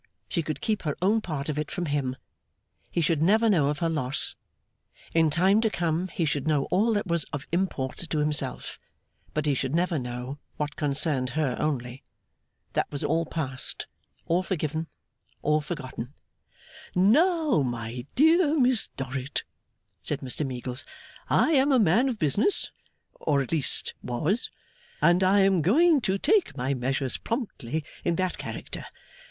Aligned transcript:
She 0.29 0.41
could 0.41 0.61
keep 0.61 0.81
her 0.81 0.97
own 1.03 1.21
part 1.21 1.47
of 1.47 1.59
it 1.59 1.69
from 1.69 1.85
him; 1.85 2.15
he 2.89 3.01
should 3.01 3.21
never 3.21 3.47
know 3.47 3.67
of 3.67 3.77
her 3.77 3.87
loss; 3.87 4.33
in 5.13 5.29
time 5.29 5.61
to 5.61 5.69
come 5.69 6.07
he 6.07 6.25
should 6.25 6.47
know 6.47 6.63
all 6.71 6.91
that 6.93 7.05
was 7.05 7.25
of 7.25 7.45
import 7.51 7.97
to 7.99 8.17
himself; 8.17 8.79
but 9.35 9.45
he 9.45 9.53
should 9.53 9.75
never 9.75 9.99
know 9.99 10.39
what 10.57 10.75
concerned 10.75 11.29
her 11.37 11.55
only. 11.59 12.01
That 12.73 12.91
was 12.91 13.03
all 13.03 13.27
passed, 13.27 13.85
all 14.25 14.41
forgiven, 14.41 14.87
all 15.43 15.61
forgotten. 15.61 16.15
'Now, 16.95 17.61
my 17.61 18.07
dear 18.15 18.59
Miss 18.59 18.87
Dorrit,' 18.97 19.43
said 20.01 20.21
Mr 20.21 20.43
Meagles; 20.43 20.83
'I 21.29 21.51
am 21.51 21.71
a 21.71 21.77
man 21.77 22.09
of 22.09 22.17
business 22.17 22.71
or 23.19 23.39
at 23.39 23.51
least 23.51 23.93
was 24.01 24.49
and 24.99 25.23
I 25.23 25.41
am 25.41 25.61
going 25.61 26.01
to 26.01 26.17
take 26.17 26.57
my 26.57 26.73
measures 26.73 27.17
promptly, 27.17 27.83
in 28.03 28.15
that 28.15 28.39
character. 28.39 28.87